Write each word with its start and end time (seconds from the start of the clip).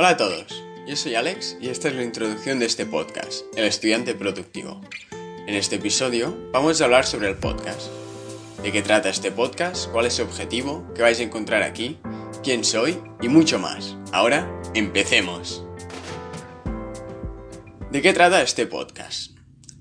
Hola 0.00 0.08
a 0.08 0.16
todos, 0.16 0.64
yo 0.86 0.96
soy 0.96 1.14
Alex 1.14 1.58
y 1.60 1.68
esta 1.68 1.88
es 1.88 1.94
la 1.94 2.02
introducción 2.02 2.58
de 2.58 2.64
este 2.64 2.86
podcast, 2.86 3.44
El 3.54 3.66
estudiante 3.66 4.14
productivo. 4.14 4.80
En 5.46 5.54
este 5.54 5.76
episodio 5.76 6.34
vamos 6.52 6.80
a 6.80 6.84
hablar 6.86 7.04
sobre 7.04 7.28
el 7.28 7.36
podcast. 7.36 7.90
¿De 8.62 8.72
qué 8.72 8.80
trata 8.80 9.10
este 9.10 9.30
podcast? 9.30 9.90
¿Cuál 9.90 10.06
es 10.06 10.14
su 10.14 10.22
objetivo? 10.22 10.90
¿Qué 10.94 11.02
vais 11.02 11.20
a 11.20 11.22
encontrar 11.22 11.62
aquí? 11.62 11.98
¿Quién 12.42 12.64
soy? 12.64 12.98
Y 13.20 13.28
mucho 13.28 13.58
más. 13.58 13.94
Ahora, 14.10 14.50
empecemos. 14.72 15.66
¿De 17.90 18.00
qué 18.00 18.14
trata 18.14 18.40
este 18.40 18.66
podcast? 18.66 19.32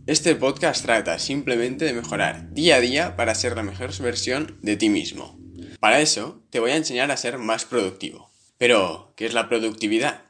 Este 0.05 0.35
podcast 0.35 0.83
trata 0.83 1.17
simplemente 1.17 1.85
de 1.85 1.93
mejorar 1.93 2.53
día 2.53 2.75
a 2.75 2.81
día 2.81 3.15
para 3.15 3.35
ser 3.35 3.55
la 3.55 3.63
mejor 3.63 3.97
versión 3.99 4.59
de 4.63 4.75
ti 4.75 4.89
mismo. 4.89 5.39
Para 5.79 6.01
eso, 6.01 6.43
te 6.49 6.59
voy 6.59 6.71
a 6.71 6.75
enseñar 6.75 7.09
a 7.09 7.15
ser 7.15 7.37
más 7.37 7.63
productivo. 7.63 8.28
Pero, 8.59 9.13
¿qué 9.15 9.25
es 9.25 9.33
la 9.33 9.47
productividad? 9.47 10.25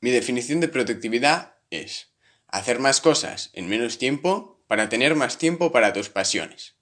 Mi 0.00 0.10
definición 0.10 0.58
de 0.58 0.66
productividad 0.66 1.54
es 1.70 2.08
hacer 2.48 2.80
más 2.80 3.00
cosas 3.00 3.50
en 3.52 3.68
menos 3.68 3.98
tiempo 3.98 4.60
para 4.66 4.88
tener 4.88 5.14
más 5.14 5.38
tiempo 5.38 5.70
para 5.70 5.92
tus 5.92 6.08
pasiones. 6.08 6.74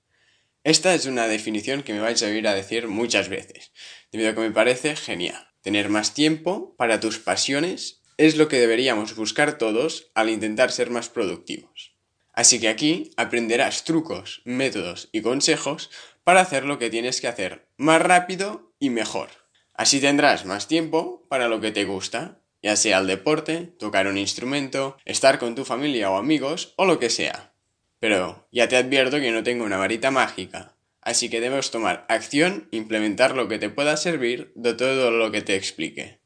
Esta 0.65 0.95
es 0.95 1.05
una 1.05 1.29
definición 1.29 1.83
que 1.83 1.93
me 1.93 2.01
vais 2.01 2.23
a 2.23 2.27
oír 2.27 2.49
a 2.49 2.55
decir 2.55 2.89
muchas 2.89 3.29
veces, 3.29 3.73
debido 4.11 4.31
a 4.31 4.35
que 4.35 4.41
me 4.41 4.51
parece 4.53 4.97
genial. 4.97 5.47
Tener 5.61 5.91
más 5.91 6.15
tiempo 6.15 6.75
para 6.79 6.99
tus 6.99 7.19
pasiones 7.19 8.01
es 8.17 8.37
lo 8.37 8.49
que 8.49 8.59
deberíamos 8.59 9.15
buscar 9.17 9.59
todos 9.59 10.11
al 10.15 10.31
intentar 10.31 10.73
ser 10.73 10.89
más 10.89 11.11
productivos. 11.11 11.93
Así 12.33 12.59
que 12.59 12.69
aquí 12.69 13.11
aprenderás 13.19 13.85
trucos, 13.85 14.41
métodos 14.47 15.11
y 15.13 15.21
consejos 15.21 15.91
para 16.25 16.41
hacer 16.41 16.65
lo 16.65 16.79
que 16.79 16.89
tienes 16.89 17.21
que 17.21 17.29
hacer 17.29 17.69
más 17.77 18.01
rápido 18.01 18.73
y 18.79 18.89
mejor. 18.89 19.46
Así 19.77 20.01
tendrás 20.01 20.47
más 20.47 20.69
tiempo 20.69 21.27
para 21.29 21.49
lo 21.49 21.61
que 21.61 21.71
te 21.71 21.85
gusta, 21.85 22.41
ya 22.63 22.77
sea 22.77 22.99
el 22.99 23.07
deporte, 23.07 23.75
tocar 23.79 24.07
un 24.07 24.17
instrumento, 24.17 24.97
estar 25.05 25.39
con 25.39 25.55
tu 25.55 25.65
familia 25.65 26.11
o 26.11 26.17
amigos 26.17 26.73
o 26.77 26.87
lo 26.87 26.99
que 26.99 27.11
sea. 27.11 27.53
Pero 28.01 28.49
ya 28.51 28.69
te 28.69 28.77
advierto 28.77 29.19
que 29.19 29.33
no 29.33 29.43
tengo 29.43 29.65
una 29.65 29.77
varita 29.77 30.11
mágica, 30.11 30.75
así 31.03 31.29
que 31.29 31.41
debes 31.41 31.71
tomar 31.71 32.07
acción 32.09 32.69
implementar 32.71 33.37
lo 33.37 33.49
que 33.49 33.59
te 33.59 33.69
pueda 33.69 33.97
servir 33.97 34.51
de 34.55 34.75
todo 34.75 35.11
lo 35.11 35.31
que 35.31 35.43
te 35.43 35.57
explique. 35.57 36.21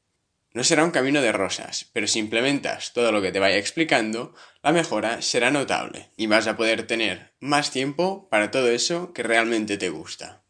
No 0.53 0.65
será 0.65 0.85
un 0.85 0.91
camino 0.91 1.21
de 1.21 1.33
rosas, 1.33 1.91
pero 1.93 2.07
si 2.07 2.19
implementas 2.19 2.93
todo 2.93 3.13
lo 3.13 3.23
que 3.23 3.31
te 3.31 3.39
vaya 3.39 3.57
explicando, 3.57 4.35
la 4.63 4.73
mejora 4.73 5.23
será 5.23 5.51
notable 5.51 6.11
y 6.17 6.27
vas 6.27 6.47
a 6.47 6.57
poder 6.57 6.87
tener 6.87 7.35
más 7.41 7.71
tiempo 7.71 8.29
para 8.31 8.51
todo 8.51 8.69
eso 8.69 9.13
que 9.13 9.23
realmente 9.23 9.77
te 9.77 9.91
gusta. 9.91 10.43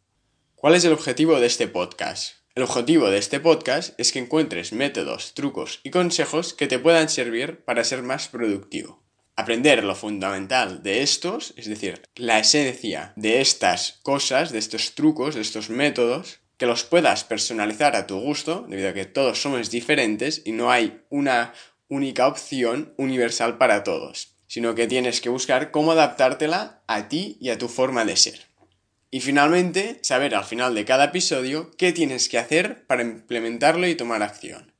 ¿Cuál 0.54 0.74
es 0.74 0.84
el 0.84 0.92
objetivo 0.92 1.40
de 1.40 1.46
este 1.46 1.68
podcast? 1.68 2.39
El 2.60 2.64
objetivo 2.64 3.08
de 3.08 3.16
este 3.16 3.40
podcast 3.40 3.98
es 3.98 4.12
que 4.12 4.18
encuentres 4.18 4.74
métodos, 4.74 5.32
trucos 5.32 5.80
y 5.82 5.88
consejos 5.88 6.52
que 6.52 6.66
te 6.66 6.78
puedan 6.78 7.08
servir 7.08 7.64
para 7.64 7.84
ser 7.84 8.02
más 8.02 8.28
productivo. 8.28 9.02
Aprender 9.34 9.82
lo 9.82 9.94
fundamental 9.94 10.82
de 10.82 11.00
estos, 11.02 11.54
es 11.56 11.70
decir, 11.70 12.02
la 12.16 12.38
esencia 12.38 13.14
de 13.16 13.40
estas 13.40 14.00
cosas, 14.02 14.52
de 14.52 14.58
estos 14.58 14.94
trucos, 14.94 15.36
de 15.36 15.40
estos 15.40 15.70
métodos, 15.70 16.40
que 16.58 16.66
los 16.66 16.84
puedas 16.84 17.24
personalizar 17.24 17.96
a 17.96 18.06
tu 18.06 18.20
gusto, 18.20 18.66
debido 18.68 18.90
a 18.90 18.92
que 18.92 19.06
todos 19.06 19.40
somos 19.40 19.70
diferentes 19.70 20.42
y 20.44 20.52
no 20.52 20.70
hay 20.70 21.00
una 21.08 21.54
única 21.88 22.26
opción 22.26 22.92
universal 22.98 23.56
para 23.56 23.84
todos, 23.84 24.34
sino 24.48 24.74
que 24.74 24.86
tienes 24.86 25.22
que 25.22 25.30
buscar 25.30 25.70
cómo 25.70 25.92
adaptártela 25.92 26.82
a 26.86 27.08
ti 27.08 27.38
y 27.40 27.48
a 27.48 27.56
tu 27.56 27.68
forma 27.68 28.04
de 28.04 28.16
ser. 28.16 28.49
Y 29.10 29.20
finalmente, 29.20 29.98
saber 30.02 30.34
al 30.34 30.44
final 30.44 30.74
de 30.74 30.84
cada 30.84 31.06
episodio 31.06 31.72
qué 31.76 31.92
tienes 31.92 32.28
que 32.28 32.38
hacer 32.38 32.86
para 32.86 33.02
implementarlo 33.02 33.88
y 33.88 33.96
tomar 33.96 34.22
acción. 34.22 34.72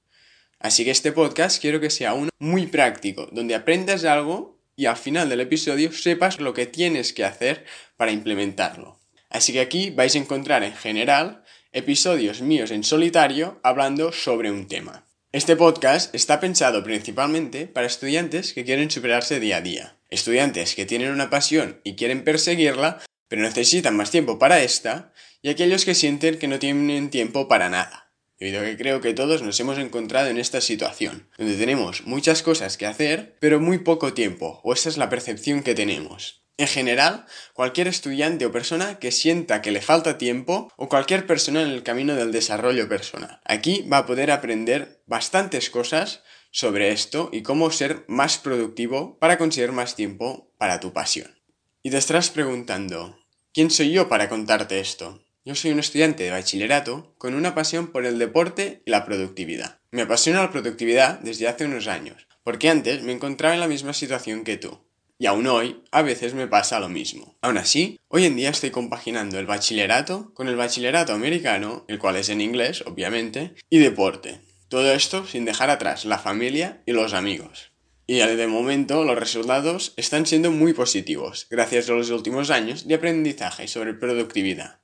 Así 0.61 0.85
que 0.85 0.91
este 0.91 1.11
podcast 1.11 1.61
quiero 1.61 1.81
que 1.81 1.91
sea 1.91 2.15
uno 2.15 2.31
muy 2.39 2.67
práctico, 2.67 3.29
donde 3.33 3.55
aprendas 3.55 4.05
algo 4.05 4.61
y 4.77 4.87
al 4.87 4.97
final 4.97 5.29
del 5.29 5.41
episodio 5.41 5.91
sepas 5.91 6.39
lo 6.39 6.55
que 6.55 6.67
tienes 6.67 7.13
que 7.13 7.25
hacer 7.25 7.65
para 7.97 8.13
implementarlo. 8.13 9.01
Así 9.31 9.53
que 9.53 9.61
aquí 9.61 9.91
vais 9.91 10.15
a 10.15 10.19
encontrar 10.19 10.63
en 10.63 10.75
general 10.75 11.45
episodios 11.73 12.41
míos 12.41 12.71
en 12.71 12.85
solitario 12.85 13.59
hablando 13.63 14.13
sobre 14.13 14.51
un 14.51 14.69
tema. 14.69 15.07
Este 15.33 15.55
podcast 15.57 16.15
está 16.15 16.41
pensado 16.41 16.83
principalmente 16.83 17.67
para 17.67 17.87
estudiantes 17.87 18.53
que 18.53 18.65
quieren 18.65 18.91
superarse 18.91 19.39
día 19.39 19.59
a 19.59 19.61
día, 19.61 19.97
estudiantes 20.09 20.75
que 20.75 20.87
tienen 20.87 21.11
una 21.11 21.31
pasión 21.31 21.81
y 21.85 21.95
quieren 21.95 22.25
perseguirla, 22.25 23.01
pero 23.31 23.43
necesitan 23.43 23.97
más 23.97 24.11
tiempo 24.11 24.41
para 24.41 24.61
esta, 24.61 25.13
y 25.41 25.51
aquellos 25.51 25.85
que 25.85 25.95
sienten 25.95 26.37
que 26.37 26.49
no 26.49 26.59
tienen 26.59 27.11
tiempo 27.11 27.47
para 27.47 27.71
nada. 27.71 28.13
Debido 28.41 28.61
a 28.61 28.65
que 28.65 28.77
creo 28.77 29.01
que 29.01 29.15
todos 29.15 29.43
nos 29.43 29.61
hemos 29.61 29.79
encontrado 29.79 30.29
en 30.29 30.37
esta 30.37 30.61
situación, 30.61 31.31
donde 31.39 31.57
tenemos 31.57 32.05
muchas 32.07 32.43
cosas 32.43 32.77
que 32.77 32.87
hacer, 32.87 33.37
pero 33.39 33.61
muy 33.61 33.79
poco 33.79 34.15
tiempo, 34.15 34.61
o 34.65 34.73
esa 34.73 34.89
es 34.89 34.97
la 34.97 35.09
percepción 35.09 35.63
que 35.63 35.77
tenemos. 35.77 36.43
En 36.57 36.67
general, 36.67 37.25
cualquier 37.55 37.87
estudiante 37.87 38.47
o 38.47 38.53
persona 38.53 38.99
que 38.99 39.13
sienta 39.13 39.63
que 39.63 39.71
le 39.71 39.81
falta 39.81 40.19
tiempo 40.19 40.73
o 40.77 40.89
cualquier 40.89 41.25
persona 41.25 41.63
en 41.63 41.69
el 41.69 41.85
camino 41.85 42.17
del 42.17 42.33
desarrollo 42.33 42.89
personal. 42.89 43.41
Aquí 43.45 43.87
va 43.91 43.99
a 43.99 44.07
poder 44.07 44.33
aprender 44.33 45.05
bastantes 45.07 45.71
cosas 45.71 46.25
sobre 46.51 46.91
esto 46.91 47.31
y 47.33 47.43
cómo 47.43 47.71
ser 47.71 48.05
más 48.09 48.39
productivo 48.39 49.19
para 49.21 49.39
conseguir 49.39 49.71
más 49.71 49.95
tiempo 49.95 50.53
para 50.59 50.81
tu 50.81 50.93
pasión. 50.93 51.41
Y 51.83 51.91
te 51.91 51.97
estarás 51.97 52.29
preguntando, 52.29 53.20
¿quién 53.53 53.71
soy 53.71 53.93
yo 53.93 54.09
para 54.09 54.29
contarte 54.29 54.81
esto? 54.81 55.23
Yo 55.45 55.55
soy 55.55 55.71
un 55.71 55.79
estudiante 55.79 56.25
de 56.25 56.31
bachillerato 56.31 57.15
con 57.19 57.35
una 57.35 57.55
pasión 57.55 57.89
por 57.89 58.05
el 58.05 58.19
deporte 58.19 58.83
y 58.85 58.91
la 58.91 59.05
productividad. 59.05 59.79
Me 59.91 60.03
apasiona 60.03 60.43
la 60.43 60.53
productividad 60.53 61.19
desde 61.21 61.49
hace 61.49 61.65
unos 61.65 61.87
años, 61.87 62.27
porque 62.45 62.69
antes 62.69 63.03
me 63.03 63.13
encontraba 63.13 63.55
en 63.55 63.61
la 63.61 63.69
misma 63.69 63.93
situación 63.93 64.45
que 64.45 64.59
tú. 64.59 64.79
Y 65.19 65.27
aún 65.27 65.47
hoy, 65.47 65.83
a 65.91 66.03
veces 66.03 66.35
me 66.35 66.47
pasa 66.47 66.81
lo 66.81 66.89
mismo. 66.89 67.37
Aún 67.43 67.59
así, 67.59 67.99
hoy 68.09 68.25
en 68.25 68.37
día 68.37 68.51
estoy 68.51 68.71
compaginando 68.71 69.39
el 69.39 69.47
bachillerato 69.47 70.33
con 70.35 70.49
el 70.49 70.57
bachillerato 70.57 71.13
americano, 71.13 71.85
el 71.89 71.99
cual 71.99 72.17
es 72.17 72.29
en 72.31 72.41
inglés, 72.41 72.83
obviamente, 72.87 73.55
y 73.69 73.79
deporte. 73.79 74.41
Todo 74.69 74.93
esto 74.93 75.27
sin 75.27 75.45
dejar 75.45 75.69
atrás 75.69 76.05
la 76.05 76.19
familia 76.19 76.83
y 76.87 76.93
los 76.93 77.13
amigos. 77.13 77.70
Y 78.13 78.19
de 78.19 78.49
momento 78.49 79.05
los 79.05 79.17
resultados 79.17 79.93
están 79.97 80.27
siendo 80.27 80.51
muy 80.51 80.73
positivos, 80.73 81.47
gracias 81.49 81.89
a 81.89 81.93
los 81.93 82.11
últimos 82.11 82.51
años 82.51 82.89
de 82.89 82.97
aprendizaje 82.97 83.69
sobre 83.69 83.95
productividad. 83.95 84.81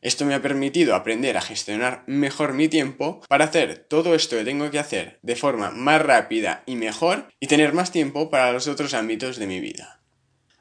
Esto 0.00 0.24
me 0.24 0.32
ha 0.32 0.40
permitido 0.40 0.94
aprender 0.94 1.36
a 1.36 1.42
gestionar 1.42 2.04
mejor 2.06 2.54
mi 2.54 2.68
tiempo 2.68 3.20
para 3.28 3.44
hacer 3.44 3.84
todo 3.86 4.14
esto 4.14 4.38
que 4.38 4.44
tengo 4.44 4.70
que 4.70 4.78
hacer 4.78 5.18
de 5.20 5.36
forma 5.36 5.72
más 5.72 6.00
rápida 6.00 6.62
y 6.64 6.76
mejor 6.76 7.28
y 7.38 7.48
tener 7.48 7.74
más 7.74 7.92
tiempo 7.92 8.30
para 8.30 8.50
los 8.50 8.66
otros 8.66 8.94
ámbitos 8.94 9.36
de 9.36 9.46
mi 9.46 9.60
vida. 9.60 10.00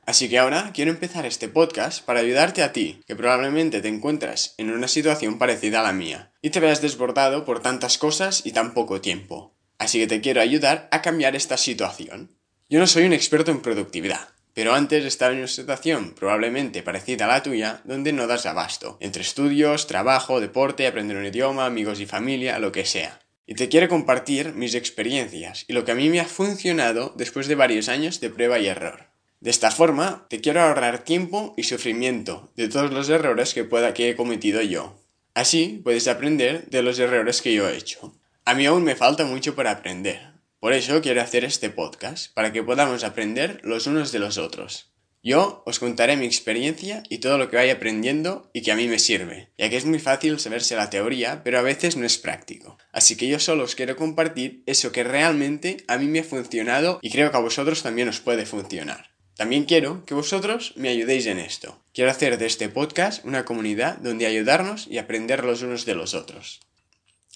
Así 0.05 0.27
que 0.27 0.39
ahora 0.39 0.71
quiero 0.73 0.91
empezar 0.91 1.25
este 1.25 1.47
podcast 1.47 2.03
para 2.03 2.19
ayudarte 2.19 2.63
a 2.63 2.73
ti, 2.73 2.99
que 3.07 3.15
probablemente 3.15 3.79
te 3.79 3.87
encuentras 3.87 4.55
en 4.57 4.71
una 4.71 4.89
situación 4.89 5.37
parecida 5.37 5.79
a 5.79 5.83
la 5.83 5.93
mía, 5.93 6.33
y 6.41 6.49
te 6.49 6.59
veas 6.59 6.81
desbordado 6.81 7.45
por 7.45 7.61
tantas 7.61 7.97
cosas 7.97 8.45
y 8.45 8.51
tan 8.51 8.73
poco 8.73 8.99
tiempo. 8.99 9.52
Así 9.77 9.99
que 9.99 10.07
te 10.07 10.21
quiero 10.21 10.41
ayudar 10.41 10.87
a 10.91 11.01
cambiar 11.01 11.35
esta 11.35 11.57
situación. 11.57 12.31
Yo 12.69 12.79
no 12.79 12.87
soy 12.87 13.05
un 13.05 13.13
experto 13.13 13.51
en 13.51 13.61
productividad, 13.61 14.29
pero 14.53 14.73
antes 14.73 15.03
estaba 15.05 15.33
en 15.33 15.39
una 15.39 15.47
situación 15.47 16.13
probablemente 16.13 16.83
parecida 16.83 17.25
a 17.25 17.27
la 17.27 17.43
tuya, 17.43 17.81
donde 17.83 18.13
no 18.13 18.27
das 18.27 18.45
abasto, 18.45 18.97
entre 18.99 19.23
estudios, 19.23 19.87
trabajo, 19.87 20.39
deporte, 20.39 20.87
aprender 20.87 21.17
un 21.17 21.25
idioma, 21.25 21.65
amigos 21.65 21.99
y 21.99 22.05
familia, 22.05 22.59
lo 22.59 22.71
que 22.71 22.85
sea. 22.85 23.19
Y 23.45 23.55
te 23.55 23.67
quiero 23.67 23.89
compartir 23.89 24.53
mis 24.53 24.75
experiencias 24.75 25.65
y 25.67 25.73
lo 25.73 25.83
que 25.83 25.91
a 25.91 25.95
mí 25.95 26.09
me 26.09 26.19
ha 26.19 26.25
funcionado 26.25 27.13
después 27.17 27.47
de 27.47 27.55
varios 27.55 27.89
años 27.89 28.21
de 28.21 28.29
prueba 28.29 28.59
y 28.59 28.67
error. 28.67 29.07
De 29.41 29.49
esta 29.49 29.71
forma, 29.71 30.25
te 30.29 30.39
quiero 30.39 30.61
ahorrar 30.61 31.03
tiempo 31.03 31.53
y 31.57 31.63
sufrimiento 31.63 32.53
de 32.55 32.69
todos 32.69 32.93
los 32.93 33.09
errores 33.09 33.53
que 33.53 33.65
pueda 33.65 33.93
que 33.93 34.09
he 34.09 34.15
cometido 34.15 34.61
yo. 34.61 34.97
Así 35.33 35.81
puedes 35.83 36.07
aprender 36.07 36.69
de 36.69 36.81
los 36.81 36.97
errores 36.99 37.41
que 37.41 37.53
yo 37.53 37.67
he 37.67 37.75
hecho. 37.75 38.15
A 38.45 38.55
mí 38.55 38.65
aún 38.65 38.83
me 38.83 38.97
falta 38.97 39.25
mucho 39.25 39.55
para 39.55 39.71
aprender, 39.71 40.33
por 40.59 40.73
eso 40.73 41.01
quiero 41.01 41.21
hacer 41.21 41.45
este 41.45 41.69
podcast, 41.69 42.33
para 42.33 42.51
que 42.51 42.61
podamos 42.61 43.05
aprender 43.05 43.61
los 43.63 43.87
unos 43.87 44.11
de 44.11 44.19
los 44.19 44.37
otros. 44.37 44.91
Yo 45.23 45.63
os 45.65 45.79
contaré 45.79 46.17
mi 46.17 46.25
experiencia 46.25 47.03
y 47.07 47.19
todo 47.19 47.37
lo 47.37 47.49
que 47.49 47.55
vaya 47.55 47.75
aprendiendo 47.75 48.49
y 48.51 48.61
que 48.61 48.73
a 48.73 48.75
mí 48.75 48.89
me 48.89 48.99
sirve, 48.99 49.49
ya 49.57 49.69
que 49.69 49.77
es 49.77 49.85
muy 49.85 49.99
fácil 49.99 50.41
saberse 50.41 50.75
la 50.75 50.89
teoría, 50.89 51.41
pero 51.45 51.57
a 51.57 51.61
veces 51.61 51.95
no 51.95 52.05
es 52.05 52.17
práctico. 52.17 52.77
Así 52.91 53.15
que 53.15 53.29
yo 53.29 53.39
solo 53.39 53.63
os 53.63 53.75
quiero 53.75 53.95
compartir 53.95 54.61
eso 54.65 54.91
que 54.91 55.05
realmente 55.05 55.77
a 55.87 55.97
mí 55.97 56.07
me 56.07 56.19
ha 56.19 56.23
funcionado 56.25 56.99
y 57.01 57.11
creo 57.11 57.31
que 57.31 57.37
a 57.37 57.41
vosotros 57.41 57.81
también 57.81 58.09
os 58.09 58.19
puede 58.19 58.45
funcionar. 58.45 59.11
También 59.37 59.63
quiero 59.63 60.03
que 60.03 60.15
vosotros 60.15 60.73
me 60.75 60.89
ayudéis 60.89 61.27
en 61.27 61.39
esto. 61.39 61.81
Quiero 61.93 62.11
hacer 62.11 62.37
de 62.37 62.45
este 62.45 62.67
podcast 62.67 63.23
una 63.23 63.45
comunidad 63.45 63.99
donde 63.99 64.25
ayudarnos 64.25 64.87
y 64.87 64.97
aprender 64.97 65.45
los 65.45 65.61
unos 65.61 65.85
de 65.85 65.95
los 65.95 66.13
otros. 66.13 66.59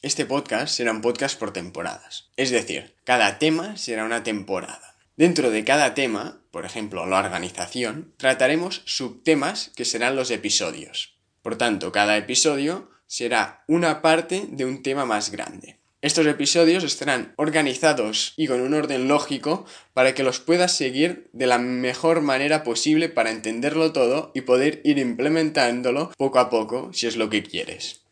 Este 0.04 0.28
podcast 0.28 0.76
será 0.76 0.92
un 0.92 1.02
podcast 1.02 1.40
por 1.40 1.52
temporadas. 1.52 2.30
Es 2.38 2.52
decir, 2.52 2.94
cada 3.04 3.40
tema 3.40 3.78
será 3.78 4.06
una 4.06 4.22
temporada. 4.22 4.96
Dentro 5.16 5.50
de 5.50 5.64
cada 5.64 5.96
tema, 5.96 6.40
por 6.52 6.66
ejemplo, 6.66 7.08
la 7.08 7.18
organización, 7.18 8.14
trataremos 8.18 8.84
subtemas 8.86 9.72
que 9.76 9.86
serán 9.86 10.16
los 10.16 10.30
episodios. 10.30 11.16
Por 11.42 11.58
tanto, 11.58 11.92
cada 11.92 12.16
episodio 12.16 12.92
será 13.08 13.64
una 13.68 14.04
parte 14.04 14.46
de 14.50 14.66
un 14.66 14.84
tema 14.84 15.08
más 15.08 15.32
grande. 15.32 15.78
Estos 16.04 16.28
episodios 16.28 16.84
estarán 16.84 17.34
organizados 17.36 18.36
y 18.38 18.46
con 18.46 18.62
un 18.62 18.76
orden 18.76 19.08
lógico 19.08 19.66
para 19.96 20.14
que 20.14 20.22
los 20.22 20.40
puedas 20.40 20.78
seguir 20.78 21.28
de 21.34 21.48
la 21.48 21.58
mejor 21.58 22.22
manera 22.22 22.64
posible 22.64 23.10
para 23.10 23.32
entenderlo 23.32 23.94
todo 23.94 24.32
y 24.36 24.42
poder 24.42 24.80
ir 24.84 25.00
implementándolo 25.00 26.12
poco 26.18 26.38
a 26.38 26.52
poco 26.52 26.94
si 26.94 27.08
es 27.08 27.18
lo 27.18 27.32
que 27.32 27.42
quieres. 27.42 28.06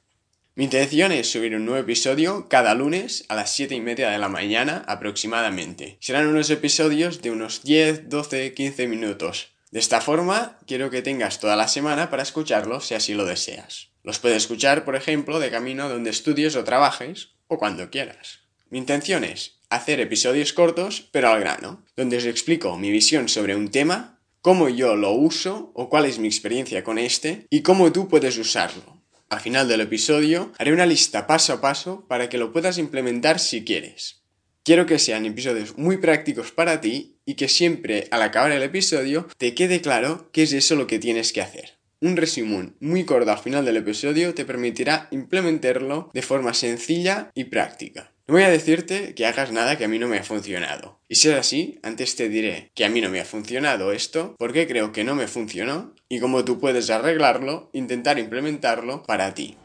Mi 0.58 0.64
intención 0.64 1.12
es 1.12 1.30
subir 1.30 1.54
un 1.54 1.66
nuevo 1.66 1.82
episodio 1.82 2.48
cada 2.48 2.76
lunes 2.76 3.26
a 3.28 3.36
las 3.36 3.54
7 3.54 3.76
y 3.76 3.82
media 3.82 4.10
de 4.10 4.18
la 4.18 4.30
mañana 4.30 4.86
aproximadamente. 4.88 5.98
Serán 6.00 6.28
unos 6.28 6.50
episodios 6.50 7.22
de 7.22 7.32
unos 7.32 7.64
10, 7.64 8.08
12, 8.08 8.54
15 8.54 8.88
minutos. 8.88 9.50
De 9.72 9.80
esta 9.80 10.00
forma, 10.00 10.58
quiero 10.66 10.90
que 10.90 11.02
tengas 11.02 11.42
toda 11.42 11.58
la 11.58 11.68
semana 11.68 12.10
para 12.10 12.24
escucharlos 12.24 12.88
si 12.88 12.94
así 12.94 13.14
lo 13.16 13.26
deseas. 13.26 13.90
Los 14.02 14.20
puedes 14.20 14.38
escuchar, 14.38 14.86
por 14.86 14.96
ejemplo, 14.96 15.42
de 15.42 15.52
camino 15.52 15.90
donde 15.90 16.12
estudies 16.12 16.56
o 16.56 16.64
trabajes, 16.64 17.32
o 17.48 17.58
cuando 17.58 17.90
quieras. 17.90 18.40
Mi 18.70 18.78
intención 18.78 19.26
es 19.26 19.60
hacer 19.70 20.00
episodios 20.00 20.54
cortos, 20.54 21.06
pero 21.12 21.28
al 21.28 21.42
grano, 21.42 21.84
donde 21.98 22.16
os 22.16 22.26
explico 22.26 22.78
mi 22.78 22.92
visión 22.92 23.28
sobre 23.28 23.58
un 23.58 23.72
tema, 23.72 24.22
cómo 24.40 24.70
yo 24.70 24.96
lo 24.96 25.12
uso 25.12 25.74
o 25.76 25.90
cuál 25.90 26.06
es 26.06 26.18
mi 26.18 26.30
experiencia 26.30 26.86
con 26.86 26.98
este 26.98 27.46
y 27.50 27.62
cómo 27.62 27.92
tú 27.92 28.08
puedes 28.08 28.38
usarlo. 28.38 28.96
Al 29.30 29.40
final 29.40 29.68
del 29.68 29.82
episodio 29.82 30.52
haré 30.60 30.72
una 30.72 30.86
lista 30.86 31.26
paso 31.26 31.54
a 31.54 31.62
paso 31.62 32.06
para 32.08 32.30
que 32.30 32.38
lo 32.38 32.54
puedas 32.54 32.78
implementar 32.78 33.40
si 33.40 33.66
quieres. 33.66 34.22
Quiero 34.64 34.86
que 34.86 35.00
sean 35.00 35.26
episodios 35.26 35.78
muy 35.78 35.98
prácticos 35.98 36.52
para 36.52 36.80
ti 36.80 37.18
y 37.26 37.34
que 37.34 37.48
siempre 37.48 38.08
al 38.12 38.22
acabar 38.22 38.52
el 38.52 38.64
episodio 38.64 39.28
te 39.38 39.56
quede 39.56 39.82
claro 39.82 40.30
qué 40.32 40.44
es 40.44 40.54
eso 40.54 40.76
lo 40.76 40.88
que 40.88 41.00
tienes 41.00 41.34
que 41.34 41.42
hacer. 41.42 41.80
Un 42.02 42.18
resumen 42.18 42.76
muy 42.80 43.04
corto 43.04 43.32
al 43.32 43.40
final 43.40 43.66
del 43.66 43.78
episodio 43.78 44.36
te 44.36 44.46
permitirá 44.46 45.08
implementarlo 45.12 46.12
de 46.14 46.22
forma 46.22 46.54
sencilla 46.54 47.32
y 47.34 47.46
práctica. 47.46 48.15
No 48.28 48.34
voy 48.34 48.44
a 48.44 48.50
decirte 48.50 49.14
que 49.14 49.28
hagas 49.28 49.52
nada 49.52 49.78
que 49.78 49.86
a 49.86 49.88
mí 49.88 50.00
no 50.00 50.08
me 50.08 50.18
ha 50.18 50.24
funcionado. 50.24 51.00
Y 51.08 51.14
si 51.14 51.30
es 51.30 51.36
así, 51.36 51.80
antes 51.84 52.16
te 52.16 52.28
diré 52.28 52.72
que 52.74 52.84
a 52.84 52.90
mí 52.90 53.00
no 53.00 53.10
me 53.10 53.20
ha 53.20 53.26
funcionado 53.26 53.92
esto, 53.92 54.36
porque 54.40 54.66
creo 54.66 54.92
que 54.92 55.04
no 55.04 55.14
me 55.14 55.28
funcionó 55.28 55.94
y 56.10 56.20
cómo 56.20 56.44
tú 56.44 56.60
puedes 56.60 56.90
arreglarlo, 56.90 57.70
intentar 57.72 58.18
implementarlo 58.18 59.04
para 59.04 59.36
ti. 59.36 59.58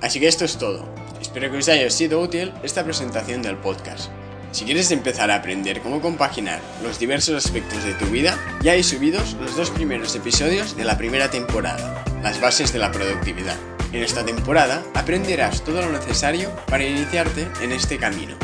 Así 0.00 0.20
que 0.20 0.28
esto 0.28 0.44
es 0.44 0.58
todo. 0.58 0.88
Espero 1.20 1.50
que 1.50 1.58
os 1.58 1.68
haya 1.68 1.90
sido 1.90 2.20
útil 2.20 2.52
esta 2.62 2.84
presentación 2.84 3.42
del 3.42 3.56
podcast. 3.56 4.12
Si 4.52 4.64
quieres 4.64 4.92
empezar 4.92 5.32
a 5.32 5.36
aprender 5.36 5.80
cómo 5.80 6.00
compaginar 6.00 6.60
los 6.84 7.00
diversos 7.00 7.44
aspectos 7.44 7.82
de 7.82 7.94
tu 7.94 8.06
vida, 8.06 8.38
ya 8.62 8.72
hay 8.72 8.84
subidos 8.84 9.34
los 9.40 9.56
dos 9.56 9.70
primeros 9.70 10.14
episodios 10.14 10.76
de 10.76 10.84
la 10.84 10.96
primera 10.96 11.32
temporada, 11.32 12.04
las 12.22 12.40
bases 12.40 12.72
de 12.72 12.78
la 12.78 12.92
productividad. 12.92 13.73
En 13.94 14.02
esta 14.02 14.24
temporada 14.24 14.82
aprenderás 14.94 15.62
todo 15.62 15.80
lo 15.80 15.92
necesario 15.92 16.50
para 16.66 16.84
iniciarte 16.84 17.46
en 17.62 17.70
este 17.70 17.96
camino. 17.96 18.34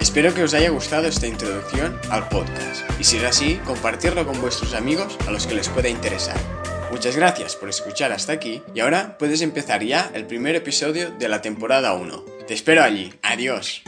Espero 0.00 0.32
que 0.32 0.42
os 0.42 0.54
haya 0.54 0.70
gustado 0.70 1.06
esta 1.06 1.26
introducción 1.26 2.00
al 2.08 2.26
podcast 2.30 2.82
y 2.98 3.04
si 3.04 3.18
es 3.18 3.24
así, 3.24 3.60
compartirlo 3.66 4.26
con 4.26 4.40
vuestros 4.40 4.72
amigos 4.72 5.18
a 5.28 5.32
los 5.32 5.46
que 5.46 5.54
les 5.54 5.68
pueda 5.68 5.90
interesar. 5.90 6.38
Muchas 6.90 7.14
gracias 7.14 7.56
por 7.56 7.68
escuchar 7.68 8.10
hasta 8.10 8.32
aquí 8.32 8.62
y 8.74 8.80
ahora 8.80 9.18
puedes 9.18 9.42
empezar 9.42 9.84
ya 9.84 10.10
el 10.14 10.24
primer 10.24 10.56
episodio 10.56 11.10
de 11.10 11.28
la 11.28 11.42
temporada 11.42 11.92
1. 11.92 12.24
Te 12.46 12.54
espero 12.54 12.82
allí. 12.82 13.12
Adiós. 13.20 13.82